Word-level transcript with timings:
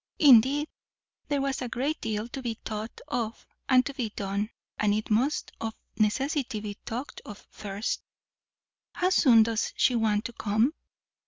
Indeed, 0.17 0.67
there 1.27 1.41
was 1.41 1.61
a 1.61 1.69
great 1.69 2.01
deal 2.01 2.27
to 2.29 2.41
be 2.41 2.55
thought 2.65 2.99
of 3.07 3.45
and 3.69 3.85
to 3.85 3.93
be 3.93 4.09
done, 4.09 4.49
and 4.79 4.95
it 4.95 5.11
must 5.11 5.51
of 5.61 5.75
necessity 5.95 6.59
be 6.59 6.73
talked 6.87 7.21
of 7.23 7.45
first. 7.51 8.01
"How 8.93 9.11
soon 9.11 9.43
does 9.43 9.71
she 9.77 9.93
want 9.93 10.25
to 10.25 10.33
come?" 10.33 10.73